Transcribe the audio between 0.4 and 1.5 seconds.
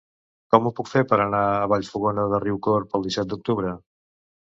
Com ho puc fer per anar